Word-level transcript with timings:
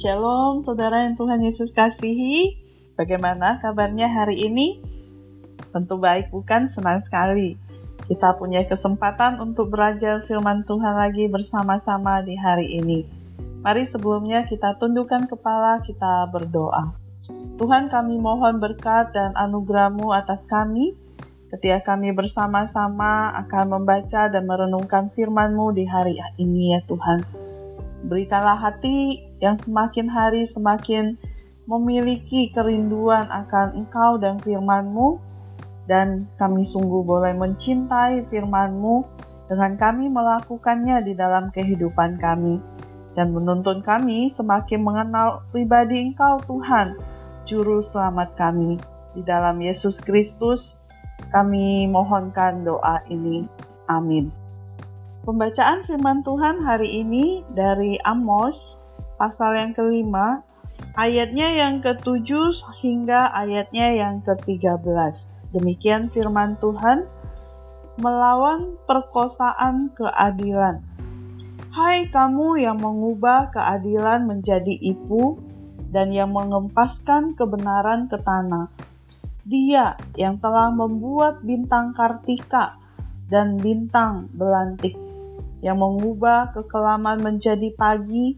Shalom, 0.00 0.64
saudara 0.64 1.04
yang 1.04 1.20
Tuhan 1.20 1.44
Yesus 1.44 1.76
kasihi. 1.76 2.56
Bagaimana 2.96 3.60
kabarnya 3.60 4.08
hari 4.08 4.48
ini? 4.48 4.80
Tentu 5.76 6.00
baik, 6.00 6.32
bukan? 6.32 6.72
Senang 6.72 7.04
sekali. 7.04 7.60
Kita 8.08 8.32
punya 8.40 8.64
kesempatan 8.64 9.44
untuk 9.44 9.68
belajar 9.68 10.24
firman 10.24 10.64
Tuhan 10.64 10.96
lagi 10.96 11.28
bersama-sama 11.28 12.24
di 12.24 12.32
hari 12.32 12.80
ini. 12.80 13.04
Mari 13.60 13.84
sebelumnya 13.84 14.48
kita 14.48 14.80
tundukkan 14.80 15.28
kepala, 15.28 15.84
kita 15.84 16.32
berdoa. 16.32 16.96
Tuhan 17.60 17.92
kami 17.92 18.16
mohon 18.16 18.56
berkat 18.56 19.12
dan 19.12 19.36
anugerahmu 19.36 20.16
atas 20.16 20.48
kami, 20.48 20.96
ketika 21.52 21.92
kami 21.92 22.16
bersama-sama 22.16 23.36
akan 23.44 23.76
membaca 23.76 24.32
dan 24.32 24.48
merenungkan 24.48 25.12
firman-Mu 25.12 25.76
di 25.76 25.84
hari 25.84 26.16
ini 26.40 26.72
ya 26.72 26.80
Tuhan. 26.88 27.20
Berikanlah 28.08 28.56
hati 28.56 29.28
yang 29.40 29.56
semakin 29.60 30.06
hari 30.06 30.44
semakin 30.44 31.16
memiliki 31.64 32.52
kerinduan 32.52 33.28
akan 33.28 33.76
Engkau 33.84 34.20
dan 34.20 34.40
firman-Mu, 34.40 35.20
dan 35.88 36.28
kami 36.38 36.62
sungguh 36.62 37.02
boleh 37.02 37.34
mencintai 37.34 38.28
firman-Mu 38.30 39.02
dengan 39.50 39.74
kami 39.74 40.06
melakukannya 40.06 41.02
di 41.02 41.12
dalam 41.18 41.50
kehidupan 41.50 42.20
kami, 42.22 42.62
dan 43.18 43.34
menuntun 43.34 43.82
kami 43.82 44.30
semakin 44.30 44.80
mengenal 44.80 45.42
pribadi 45.50 46.10
Engkau 46.10 46.38
Tuhan, 46.46 46.96
Juru 47.48 47.82
Selamat 47.82 48.32
kami. 48.38 48.78
Di 49.10 49.26
dalam 49.26 49.58
Yesus 49.58 49.98
Kristus, 49.98 50.78
kami 51.34 51.90
mohonkan 51.90 52.62
doa 52.62 53.02
ini. 53.10 53.44
Amin. 53.90 54.30
Pembacaan 55.20 55.84
firman 55.84 56.24
Tuhan 56.24 56.64
hari 56.64 57.04
ini 57.04 57.44
dari 57.52 58.00
Amos, 58.08 58.79
pasal 59.20 59.52
yang 59.52 59.76
kelima, 59.76 60.40
ayatnya 60.96 61.52
yang 61.52 61.84
ketujuh 61.84 62.56
hingga 62.80 63.28
ayatnya 63.36 63.92
yang 63.92 64.24
ke-13. 64.24 64.80
Demikian 65.52 66.08
firman 66.08 66.56
Tuhan, 66.56 67.04
melawan 68.00 68.80
perkosaan 68.88 69.92
keadilan. 69.92 70.80
Hai 71.68 72.08
kamu 72.08 72.64
yang 72.64 72.80
mengubah 72.80 73.52
keadilan 73.52 74.24
menjadi 74.24 74.72
ipu 74.80 75.36
dan 75.92 76.16
yang 76.16 76.32
mengempaskan 76.32 77.36
kebenaran 77.36 78.08
ke 78.08 78.16
tanah. 78.24 78.72
Dia 79.44 80.00
yang 80.16 80.40
telah 80.40 80.72
membuat 80.72 81.44
bintang 81.44 81.92
kartika 81.92 82.80
dan 83.28 83.60
bintang 83.60 84.32
belantik 84.32 84.96
yang 85.60 85.76
mengubah 85.76 86.56
kekelaman 86.56 87.20
menjadi 87.20 87.68
pagi, 87.76 88.34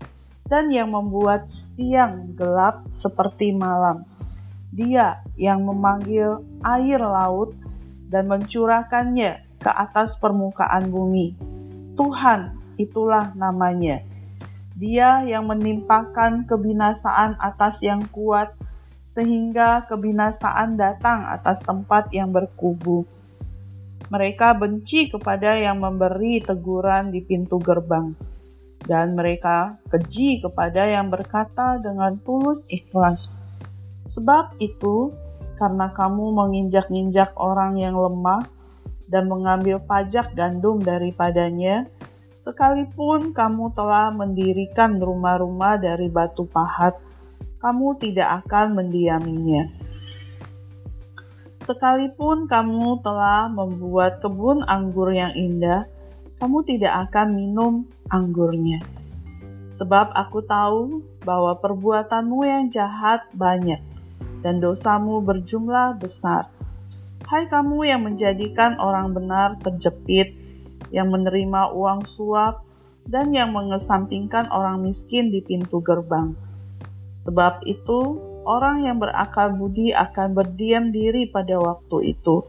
dan 0.53 0.69
yang 0.69 0.93
membuat 0.93 1.49
siang 1.49 2.37
gelap 2.37 2.85
seperti 2.93 3.57
malam. 3.57 4.05
Dia 4.69 5.25
yang 5.41 5.65
memanggil 5.65 6.45
air 6.61 7.01
laut 7.01 7.57
dan 8.13 8.29
mencurahkannya 8.29 9.57
ke 9.57 9.71
atas 9.73 10.21
permukaan 10.21 10.93
bumi. 10.93 11.33
Tuhan, 11.97 12.53
itulah 12.77 13.33
namanya. 13.33 14.05
Dia 14.77 15.25
yang 15.25 15.49
menimpakan 15.49 16.45
kebinasaan 16.45 17.41
atas 17.41 17.81
yang 17.81 18.05
kuat, 18.13 18.53
sehingga 19.17 19.89
kebinasaan 19.89 20.77
datang 20.77 21.33
atas 21.33 21.65
tempat 21.65 22.13
yang 22.13 22.29
berkubu 22.29 23.09
mereka 24.13 24.53
benci 24.53 25.09
kepada 25.09 25.57
yang 25.57 25.81
memberi 25.81 26.45
teguran 26.45 27.09
di 27.09 27.25
pintu 27.25 27.57
gerbang, 27.57 28.13
dan 28.87 29.15
mereka 29.15 29.79
keji 29.89 30.43
kepada 30.43 30.87
yang 30.87 31.09
berkata 31.09 31.79
dengan 31.79 32.19
tulus 32.23 32.67
ikhlas. 32.67 33.39
Sebab 34.11 34.59
itu, 34.59 35.15
karena 35.57 35.95
kamu 35.95 36.35
menginjak-injak 36.35 37.33
orang 37.39 37.79
yang 37.79 37.95
lemah 37.95 38.43
dan 39.07 39.31
mengambil 39.31 39.79
pajak 39.79 40.35
gandum 40.35 40.83
daripadanya, 40.83 41.87
sekalipun 42.43 43.31
kamu 43.31 43.71
telah 43.73 44.11
mendirikan 44.11 44.99
rumah-rumah 44.99 45.79
dari 45.79 46.11
batu 46.11 46.45
pahat, 46.51 46.99
kamu 47.63 47.95
tidak 48.03 48.43
akan 48.43 48.75
mendiaminya 48.75 49.83
Sekalipun 51.63 52.51
kamu 52.51 53.07
telah 53.07 53.47
membuat 53.47 54.19
kebun 54.19 54.67
anggur 54.67 55.15
yang 55.15 55.31
indah, 55.39 55.87
kamu 56.43 56.67
tidak 56.67 57.07
akan 57.07 57.39
minum 57.39 57.87
anggurnya. 58.11 58.83
Sebab 59.79 60.11
aku 60.11 60.43
tahu 60.43 60.99
bahwa 61.23 61.55
perbuatanmu 61.63 62.43
yang 62.43 62.67
jahat 62.67 63.31
banyak, 63.31 63.79
dan 64.43 64.59
dosamu 64.59 65.23
berjumlah 65.23 66.03
besar. 66.03 66.51
Hai 67.31 67.47
kamu 67.47 67.87
yang 67.87 68.03
menjadikan 68.03 68.75
orang 68.83 69.15
benar 69.15 69.55
terjepit, 69.63 70.35
yang 70.91 71.15
menerima 71.15 71.79
uang 71.79 72.11
suap, 72.11 72.67
dan 73.07 73.31
yang 73.31 73.55
mengesampingkan 73.55 74.51
orang 74.51 74.83
miskin 74.83 75.31
di 75.31 75.47
pintu 75.47 75.79
gerbang. 75.79 76.35
Sebab 77.23 77.63
itu, 77.71 78.19
orang 78.43 78.83
yang 78.83 78.99
berakal 78.99 79.55
budi 79.55 79.95
akan 79.95 80.35
berdiam 80.35 80.91
diri 80.91 81.31
pada 81.31 81.55
waktu 81.63 82.19
itu, 82.19 82.43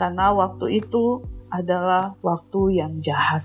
karena 0.00 0.32
waktu 0.32 0.80
itu 0.80 1.20
adalah 1.50 2.14
waktu 2.22 2.80
yang 2.82 2.98
jahat. 3.02 3.44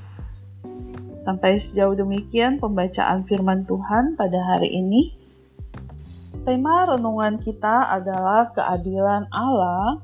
Sampai 1.25 1.57
sejauh 1.57 1.97
demikian 1.97 2.61
pembacaan 2.61 3.25
firman 3.25 3.65
Tuhan 3.65 4.13
pada 4.13 4.39
hari 4.45 4.69
ini. 4.69 5.13
Tema 6.45 6.85
renungan 6.85 7.41
kita 7.41 7.89
adalah 7.89 8.53
keadilan 8.53 9.25
Allah 9.33 9.97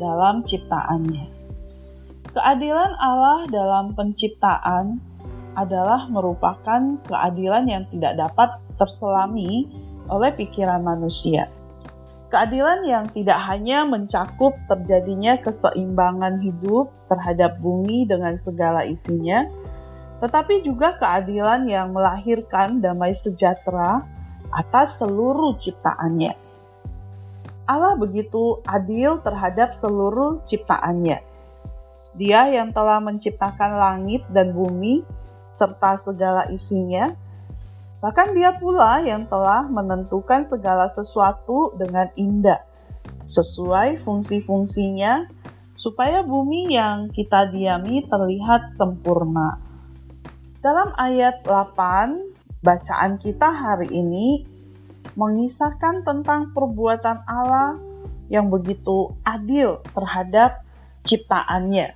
dalam 0.00 0.40
ciptaannya. 0.40 1.28
Keadilan 2.32 2.92
Allah 2.96 3.48
dalam 3.52 3.92
penciptaan 3.92 5.00
adalah 5.56 6.08
merupakan 6.08 7.00
keadilan 7.04 7.64
yang 7.64 7.84
tidak 7.92 8.16
dapat 8.16 8.60
terselami 8.76 9.68
oleh 10.12 10.30
pikiran 10.36 10.84
manusia. 10.84 11.48
Keadilan 12.26 12.82
yang 12.82 13.06
tidak 13.14 13.38
hanya 13.46 13.86
mencakup 13.86 14.58
terjadinya 14.66 15.38
keseimbangan 15.38 16.42
hidup 16.42 16.90
terhadap 17.06 17.62
bumi 17.62 18.02
dengan 18.02 18.34
segala 18.42 18.82
isinya, 18.82 19.46
tetapi 20.18 20.66
juga 20.66 20.98
keadilan 20.98 21.70
yang 21.70 21.94
melahirkan 21.94 22.82
damai 22.82 23.14
sejahtera 23.14 24.02
atas 24.50 24.98
seluruh 24.98 25.54
ciptaannya. 25.54 26.34
Allah 27.66 27.94
begitu 27.94 28.62
adil 28.66 29.22
terhadap 29.22 29.74
seluruh 29.78 30.42
ciptaannya. 30.46 31.18
Dia 32.16 32.40
yang 32.48 32.74
telah 32.74 33.02
menciptakan 33.02 33.76
langit 33.76 34.26
dan 34.34 34.50
bumi 34.50 35.06
serta 35.54 35.98
segala 36.00 36.48
isinya, 36.50 37.12
Bahkan 38.00 38.36
dia 38.36 38.52
pula 38.60 39.00
yang 39.00 39.24
telah 39.26 39.64
menentukan 39.66 40.44
segala 40.44 40.86
sesuatu 40.92 41.72
dengan 41.80 42.12
indah, 42.14 42.60
sesuai 43.24 44.04
fungsi-fungsinya, 44.04 45.26
supaya 45.76 46.20
bumi 46.24 46.72
yang 46.76 47.08
kita 47.12 47.48
diami 47.52 48.04
terlihat 48.08 48.76
sempurna. 48.76 49.60
Dalam 50.60 50.92
ayat 50.98 51.44
8, 51.46 52.60
bacaan 52.64 53.22
kita 53.22 53.48
hari 53.48 53.88
ini 53.92 54.44
mengisahkan 55.16 56.04
tentang 56.04 56.52
perbuatan 56.52 57.24
Allah 57.24 57.80
yang 58.28 58.50
begitu 58.50 59.14
adil 59.22 59.80
terhadap 59.94 60.66
ciptaannya. 61.06 61.94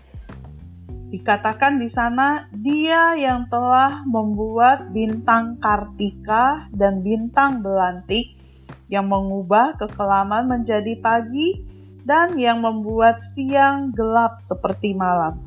Dikatakan 1.11 1.83
di 1.83 1.91
sana, 1.91 2.47
dia 2.55 3.19
yang 3.19 3.51
telah 3.51 4.07
membuat 4.07 4.95
bintang 4.95 5.59
kartika 5.59 6.71
dan 6.71 7.03
bintang 7.03 7.67
belantik, 7.67 8.39
yang 8.87 9.11
mengubah 9.11 9.75
kekelaman 9.75 10.47
menjadi 10.47 10.95
pagi, 11.03 11.67
dan 12.07 12.39
yang 12.39 12.63
membuat 12.63 13.27
siang 13.35 13.91
gelap 13.91 14.39
seperti 14.47 14.95
malam. 14.95 15.43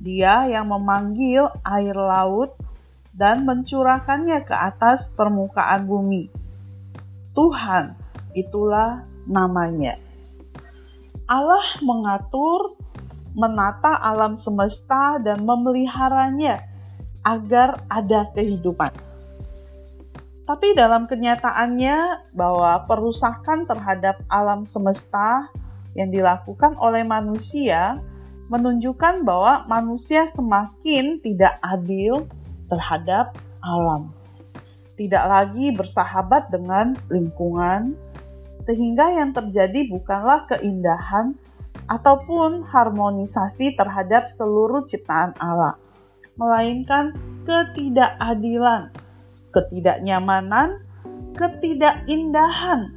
Dia 0.00 0.48
yang 0.48 0.72
memanggil 0.72 1.44
air 1.60 1.96
laut 1.96 2.56
dan 3.12 3.44
mencurahkannya 3.44 4.48
ke 4.48 4.52
atas 4.56 5.04
permukaan 5.12 5.84
bumi. 5.84 6.32
Tuhan, 7.36 7.96
itulah 8.32 9.04
namanya. 9.28 10.00
Allah 11.28 11.64
mengatur 11.84 12.80
menata 13.36 14.00
alam 14.00 14.32
semesta 14.32 15.20
dan 15.20 15.44
memeliharanya 15.44 16.64
agar 17.20 17.84
ada 17.92 18.32
kehidupan. 18.32 18.88
Tapi 20.46 20.72
dalam 20.78 21.04
kenyataannya 21.04 22.32
bahwa 22.32 22.86
perusakan 22.88 23.68
terhadap 23.68 24.22
alam 24.32 24.64
semesta 24.64 25.52
yang 25.98 26.08
dilakukan 26.08 26.78
oleh 26.80 27.04
manusia 27.04 28.00
menunjukkan 28.46 29.26
bahwa 29.26 29.66
manusia 29.66 30.30
semakin 30.30 31.18
tidak 31.20 31.58
adil 31.60 32.24
terhadap 32.70 33.34
alam. 33.62 34.14
tidak 34.96 35.28
lagi 35.28 35.76
bersahabat 35.76 36.48
dengan 36.48 36.96
lingkungan, 37.12 37.92
sehingga 38.64 39.12
yang 39.12 39.36
terjadi 39.36 39.92
bukanlah 39.92 40.48
keindahan 40.48 41.36
ataupun 41.86 42.66
harmonisasi 42.66 43.78
terhadap 43.78 44.26
seluruh 44.30 44.86
ciptaan 44.86 45.34
Allah, 45.38 45.78
melainkan 46.34 47.14
ketidakadilan, 47.46 48.90
ketidaknyamanan, 49.54 50.82
ketidakindahan 51.38 52.94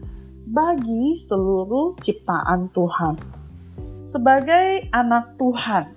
bagi 0.50 1.22
seluruh 1.22 1.94
ciptaan 2.02 2.74
Tuhan. 2.74 3.16
Sebagai 4.02 4.90
anak 4.90 5.38
Tuhan, 5.38 5.94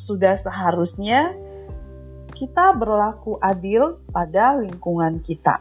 sudah 0.00 0.40
seharusnya 0.40 1.36
kita 2.32 2.72
berlaku 2.72 3.36
adil 3.44 4.00
pada 4.08 4.56
lingkungan 4.56 5.20
kita. 5.20 5.60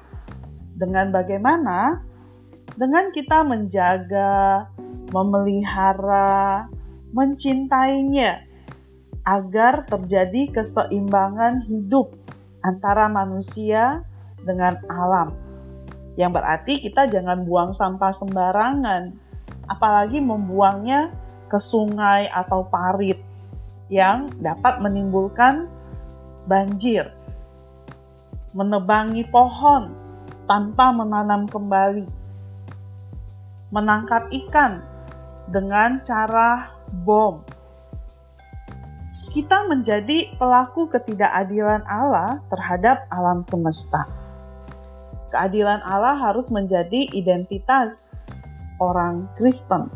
Dengan 0.80 1.12
bagaimana? 1.12 2.00
Dengan 2.80 3.12
kita 3.12 3.44
menjaga, 3.44 4.64
memelihara, 5.10 6.70
mencintainya, 7.14 8.46
agar 9.26 9.86
terjadi 9.86 10.50
keseimbangan 10.50 11.66
hidup 11.70 12.14
antara 12.66 13.06
manusia 13.06 14.02
dengan 14.42 14.80
alam. 14.90 15.36
Yang 16.18 16.32
berarti 16.36 16.74
kita 16.84 17.08
jangan 17.08 17.46
buang 17.46 17.72
sampah 17.72 18.12
sembarangan, 18.12 19.14
apalagi 19.70 20.20
membuangnya 20.20 21.14
ke 21.48 21.58
sungai 21.58 22.28
atau 22.30 22.66
parit 22.68 23.18
yang 23.90 24.30
dapat 24.42 24.82
menimbulkan 24.82 25.66
banjir, 26.46 27.10
menebangi 28.54 29.26
pohon 29.30 29.94
tanpa 30.50 30.90
menanam 30.90 31.46
kembali, 31.46 32.06
menangkap 33.70 34.30
ikan 34.30 34.82
dengan 35.50 36.02
cara 36.06 36.70
bom. 37.06 37.42
Kita 39.30 39.70
menjadi 39.70 40.34
pelaku 40.42 40.90
ketidakadilan 40.90 41.86
Allah 41.86 42.42
terhadap 42.50 43.06
alam 43.14 43.46
semesta. 43.46 44.10
Keadilan 45.30 45.86
Allah 45.86 46.18
harus 46.18 46.50
menjadi 46.50 47.06
identitas 47.14 48.10
orang 48.82 49.30
Kristen, 49.38 49.94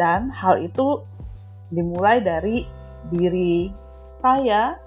dan 0.00 0.32
hal 0.32 0.64
itu 0.64 1.04
dimulai 1.68 2.24
dari 2.24 2.64
diri 3.12 3.68
saya 4.24 4.80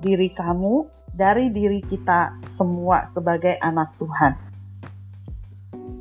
diri 0.00 0.32
kamu 0.32 0.88
dari 1.14 1.52
diri 1.52 1.84
kita 1.84 2.34
semua 2.56 3.04
sebagai 3.06 3.60
anak 3.60 3.92
Tuhan. 4.00 4.32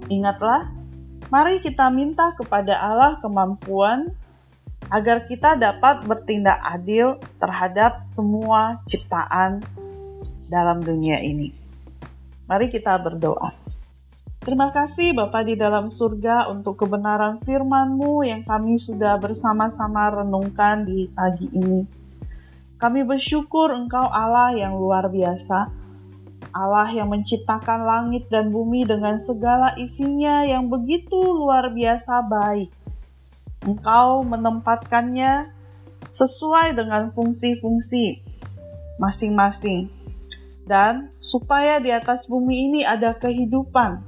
Ingatlah, 0.10 0.68
mari 1.34 1.58
kita 1.66 1.90
minta 1.90 2.38
kepada 2.38 2.78
Allah 2.78 3.18
kemampuan 3.18 4.14
agar 4.94 5.26
kita 5.26 5.58
dapat 5.58 6.06
bertindak 6.06 6.62
adil 6.62 7.18
terhadap 7.42 8.06
semua 8.06 8.78
ciptaan 8.86 9.66
dalam 10.46 10.86
dunia 10.86 11.18
ini. 11.26 11.50
Mari 12.46 12.70
kita 12.70 13.02
berdoa. 13.02 13.50
Terima 14.46 14.70
kasih 14.70 15.18
Bapa 15.18 15.42
di 15.42 15.58
dalam 15.58 15.90
surga 15.90 16.54
untuk 16.54 16.86
kebenaran 16.86 17.42
firman-Mu 17.42 18.30
yang 18.30 18.46
kami 18.46 18.78
sudah 18.78 19.18
bersama-sama 19.18 20.14
renungkan 20.14 20.86
di 20.86 21.10
pagi 21.10 21.50
ini. 21.50 21.82
Kami 22.78 23.02
bersyukur 23.08 23.74
Engkau 23.74 24.06
Allah 24.06 24.54
yang 24.54 24.78
luar 24.78 25.10
biasa, 25.10 25.83
Allah 26.54 26.86
yang 26.94 27.10
menciptakan 27.10 27.84
langit 27.84 28.30
dan 28.30 28.54
bumi 28.54 28.86
dengan 28.86 29.18
segala 29.18 29.74
isinya 29.76 30.46
yang 30.46 30.70
begitu 30.70 31.18
luar 31.18 31.74
biasa 31.74 32.24
baik. 32.30 32.70
Engkau 33.66 34.22
menempatkannya 34.22 35.50
sesuai 36.14 36.78
dengan 36.78 37.10
fungsi-fungsi 37.18 38.22
masing-masing, 39.02 39.90
dan 40.70 41.10
supaya 41.18 41.82
di 41.82 41.90
atas 41.90 42.30
bumi 42.30 42.70
ini 42.70 42.82
ada 42.86 43.18
kehidupan. 43.18 44.06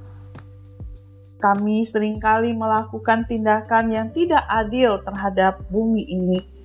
Kami 1.42 1.82
sering 1.82 2.22
kali 2.22 2.54
melakukan 2.54 3.26
tindakan 3.26 3.90
yang 3.90 4.08
tidak 4.14 4.46
adil 4.46 5.02
terhadap 5.02 5.60
bumi 5.68 6.06
ini 6.06 6.56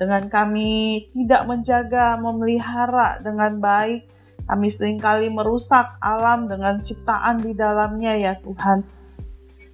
dengan 0.00 0.32
kami 0.32 1.12
tidak 1.12 1.44
menjaga, 1.44 2.16
memelihara 2.16 3.20
dengan 3.20 3.60
baik, 3.60 4.08
kami 4.50 4.66
sering 4.66 4.98
kali 4.98 5.30
merusak 5.30 5.94
alam 6.02 6.50
dengan 6.50 6.82
ciptaan 6.82 7.38
di 7.38 7.54
dalamnya 7.54 8.18
ya 8.18 8.34
Tuhan. 8.42 8.82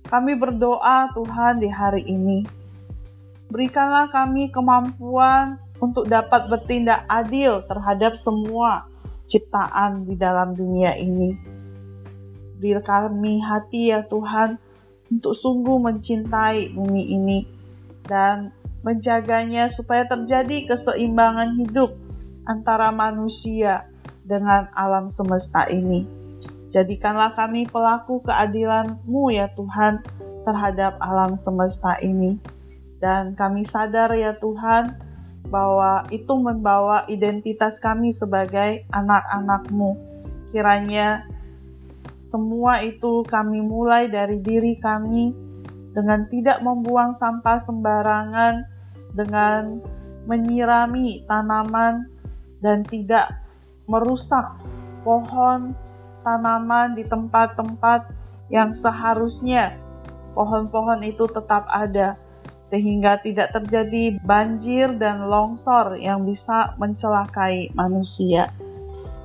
Kami 0.05 0.37
berdoa 0.37 1.17
Tuhan 1.17 1.65
di 1.65 1.73
hari 1.73 2.05
ini. 2.05 2.45
Berikanlah 3.49 4.13
kami 4.13 4.53
kemampuan 4.53 5.57
untuk 5.81 6.05
dapat 6.05 6.53
bertindak 6.53 7.09
adil 7.09 7.65
terhadap 7.65 8.21
semua 8.21 8.85
ciptaan 9.25 10.05
di 10.05 10.13
dalam 10.13 10.53
dunia 10.53 10.93
ini. 10.93 11.33
Beri 12.61 12.77
kami 12.85 13.41
hati 13.41 13.97
ya 13.97 14.05
Tuhan 14.05 14.61
untuk 15.09 15.33
sungguh 15.33 15.81
mencintai 15.81 16.77
bumi 16.77 17.17
ini 17.17 17.39
dan 18.05 18.53
menjaganya 18.85 19.73
supaya 19.73 20.05
terjadi 20.05 20.69
keseimbangan 20.69 21.65
hidup 21.65 21.97
antara 22.45 22.93
manusia 22.93 23.89
dengan 24.27 24.67
alam 24.75 25.09
semesta 25.09 25.71
ini. 25.71 26.05
Jadikanlah 26.75 27.33
kami 27.39 27.65
pelaku 27.71 28.21
keadilan-Mu 28.27 29.33
ya 29.33 29.49
Tuhan 29.55 30.03
terhadap 30.43 30.99
alam 30.99 31.39
semesta 31.39 31.97
ini. 32.03 32.37
Dan 32.99 33.39
kami 33.39 33.63
sadar 33.63 34.11
ya 34.13 34.35
Tuhan 34.43 34.99
bahwa 35.47 36.03
itu 36.11 36.35
membawa 36.37 37.07
identitas 37.07 37.79
kami 37.79 38.11
sebagai 38.11 38.83
anak-anak-Mu. 38.91 39.95
Kiranya 40.51 41.23
semua 42.35 42.83
itu 42.83 43.23
kami 43.31 43.63
mulai 43.63 44.11
dari 44.11 44.43
diri 44.43 44.77
kami 44.83 45.31
dengan 45.95 46.29
tidak 46.29 46.61
membuang 46.61 47.17
sampah 47.17 47.63
sembarangan, 47.63 48.67
dengan 49.17 49.81
menyirami 50.29 51.25
tanaman 51.25 52.05
dan 52.61 52.85
tidak 52.85 53.46
merusak 53.87 54.59
pohon 55.07 55.75
tanaman 56.27 56.99
di 56.99 57.07
tempat-tempat 57.07 58.11
yang 58.51 58.75
seharusnya 58.75 59.79
pohon-pohon 60.35 61.03
itu 61.07 61.27
tetap 61.31 61.67
ada 61.71 62.19
sehingga 62.67 63.23
tidak 63.23 63.55
terjadi 63.55 64.19
banjir 64.27 64.91
dan 64.99 65.31
longsor 65.31 65.95
yang 66.03 66.27
bisa 66.27 66.75
mencelakai 66.83 67.71
manusia. 67.79 68.51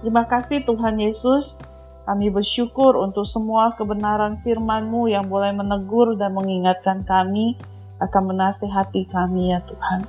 Terima 0.02 0.30
kasih 0.30 0.62
Tuhan 0.62 1.02
Yesus. 1.02 1.58
Kami 2.06 2.34
bersyukur 2.34 2.98
untuk 2.98 3.26
semua 3.30 3.74
kebenaran 3.78 4.42
firman-Mu 4.42 5.10
yang 5.10 5.30
boleh 5.30 5.54
menegur 5.54 6.18
dan 6.18 6.34
mengingatkan 6.34 7.06
kami 7.06 7.58
akan 8.02 8.34
menasehati 8.34 9.06
kami 9.10 9.54
ya 9.54 9.62
Tuhan. 9.66 10.02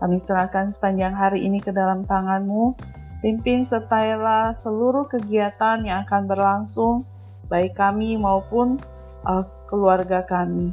Kami 0.00 0.16
serahkan 0.16 0.72
sepanjang 0.72 1.12
hari 1.12 1.44
ini 1.44 1.60
ke 1.60 1.68
dalam 1.72 2.08
tangan-Mu. 2.08 2.72
Pimpin 3.20 3.68
sertailah 3.68 4.56
seluruh 4.64 5.04
kegiatan 5.04 5.84
yang 5.84 6.08
akan 6.08 6.24
berlangsung, 6.24 7.04
baik 7.52 7.76
kami 7.76 8.16
maupun 8.16 8.80
uh, 9.28 9.44
keluarga 9.68 10.24
kami. 10.24 10.72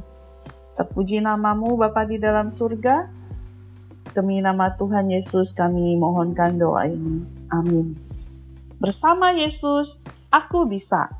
Terpuji 0.80 1.20
namamu 1.20 1.76
Bapa 1.76 2.08
di 2.08 2.16
dalam 2.16 2.48
surga. 2.48 3.12
Demi 4.16 4.40
nama 4.40 4.72
Tuhan 4.80 5.12
Yesus 5.12 5.52
kami 5.52 6.00
mohonkan 6.00 6.56
doa 6.56 6.88
ini. 6.88 7.28
Amin. 7.52 8.00
Bersama 8.80 9.36
Yesus, 9.36 10.00
aku 10.32 10.64
bisa. 10.72 11.12